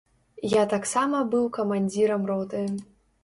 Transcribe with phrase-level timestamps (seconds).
[0.53, 2.65] Я таксама быў камандзірам роты.